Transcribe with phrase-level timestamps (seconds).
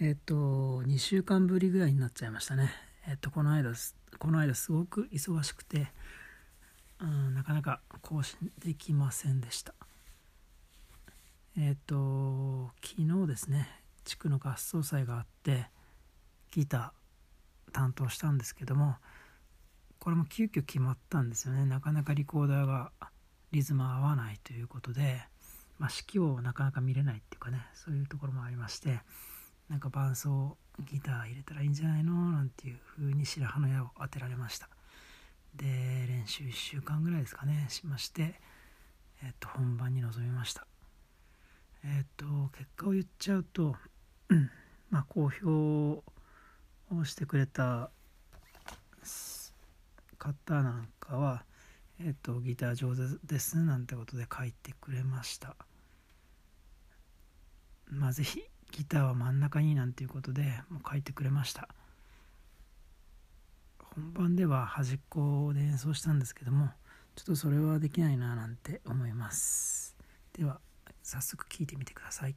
[0.00, 2.70] えっ、と2週間ぶりぐらいになっちゃいましたね。
[3.06, 3.72] えっ、とこの間
[4.18, 5.86] この間すごく忙しくて、
[7.00, 9.72] うん、なかなか更新できませんでした。
[11.56, 13.68] えっ、と昨日ですね
[14.02, 15.66] 地区の合奏祭があって
[16.50, 18.96] ギター担当したんですけども
[20.00, 21.66] これも急遽決まったんですよね。
[21.66, 22.90] なかなかリコーダーが
[23.52, 25.22] リズム合わないということで、
[25.78, 28.98] まあ、指揮をなかなか見れないっていうかねそういうところもありまして
[29.68, 32.12] なんか伴奏ギター入れたらいいんじゃないの？
[32.32, 34.68] なんていう風に白羽の矢を当てられました。
[35.54, 35.66] で
[36.08, 38.40] 練習1週間ぐらいですかねしまして
[39.22, 40.66] えっと本番に臨みました。
[41.84, 42.24] えっと
[42.56, 43.76] 結果を言っちゃうと
[44.90, 46.02] まあ好評
[46.90, 47.90] をしてくれた
[50.18, 51.44] 方なんかは
[52.00, 55.56] えっとギター上手ですなんてことで書いてくれました。
[57.86, 58.42] まあ是非
[58.76, 61.68] ギターは真ん中になんていうことでもう書いてくれました。
[63.78, 66.70] 本番では端っこで演奏したんですけども
[67.14, 69.94] ちょっとそれはできないななんて思います。
[70.32, 70.58] では
[71.04, 72.34] 早速聴いてみてください。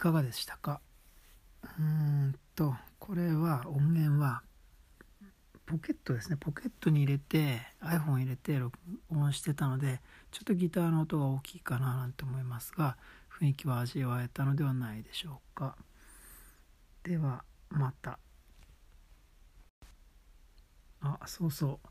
[0.00, 0.80] かがでしたか？
[1.62, 4.42] うーんとこれは音源は
[5.66, 6.38] ポケットですね。
[6.40, 8.78] ポケットに入れて iPhone 入れて録
[9.10, 10.00] 音してたので
[10.30, 12.96] ちょっとギターの音が大きいかななんて思いますが
[13.38, 15.76] 雰囲気は味わえたのではないでしょうか。
[17.02, 18.18] ではまた。
[21.02, 21.88] あそうそう。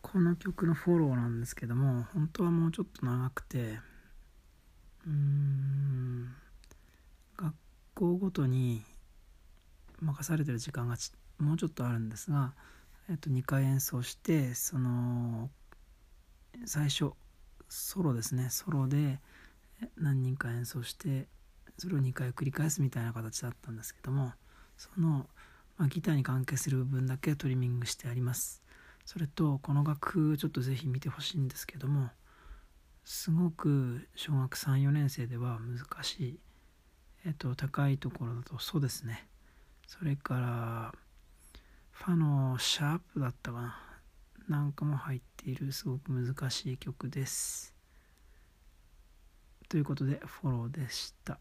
[0.00, 3.78] この曲のフォローなんですけども本当はもうちょっと長くて
[5.06, 6.34] うーん
[8.02, 8.82] 校ごとに
[10.00, 10.96] 任されてる時間が
[11.38, 12.52] もうちょっとあるんですが、
[13.08, 15.50] えっと、2回演奏してその
[16.64, 17.12] 最初
[17.68, 18.48] ソロですね。
[18.50, 19.20] ソロで
[19.96, 21.28] 何人か演奏して
[21.78, 24.32] それを2回繰り返すみたいな形だったんですけども
[24.76, 25.28] その、
[25.78, 28.64] まあ、ギターに関係する部分だけトリミングしてあります。
[29.04, 32.10] それとこの楽譜ちょっと是非見てほしいんですけども
[33.04, 36.38] すごく小学34年生では難しい
[37.24, 39.28] えっと、高いところだとそうですね。
[39.86, 40.94] それから
[41.90, 43.78] ファのシャープだったかな。
[44.48, 47.74] なんかも入っているすごく難しい曲です。
[49.68, 51.38] ということでフォローでした。